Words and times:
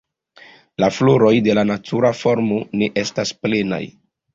La 0.83 0.89
floroj 0.95 1.31
de 1.49 1.57
la 1.59 1.67
natura 1.75 2.13
formo 2.25 2.61
ne 2.81 2.93
estas 3.07 3.39
plenaj. 3.47 3.85